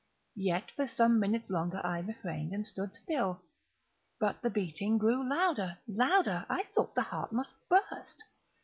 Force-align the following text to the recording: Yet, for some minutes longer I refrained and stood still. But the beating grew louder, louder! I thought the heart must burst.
Yet, 0.37 0.71
for 0.71 0.87
some 0.87 1.19
minutes 1.19 1.47
longer 1.51 1.79
I 1.85 1.99
refrained 1.99 2.53
and 2.53 2.65
stood 2.65 2.95
still. 2.95 3.39
But 4.19 4.41
the 4.41 4.49
beating 4.49 4.97
grew 4.97 5.23
louder, 5.29 5.77
louder! 5.87 6.43
I 6.49 6.63
thought 6.73 6.95
the 6.95 7.03
heart 7.03 7.31
must 7.31 7.53
burst. 7.69 8.23